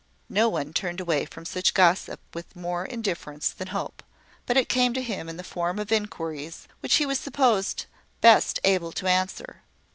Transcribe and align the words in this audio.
No 0.29 0.49
one 0.49 0.73
turned 0.73 0.99
away 0.99 1.25
from 1.27 1.45
such 1.45 1.75
gossip 1.75 2.19
with 2.33 2.55
more 2.55 2.85
indifference 2.85 3.51
than 3.51 3.67
Hope; 3.67 4.01
but 4.47 4.57
it 4.57 4.67
came 4.67 4.95
to 4.95 5.01
him 5.03 5.29
in 5.29 5.37
the 5.37 5.43
form 5.43 5.77
of 5.77 5.91
inquiries 5.91 6.67
which 6.79 6.95
he 6.95 7.05
was 7.05 7.19
supposed 7.19 7.85
best 8.19 8.59
able 8.63 8.91
to 8.93 9.05
answer. 9.05 9.61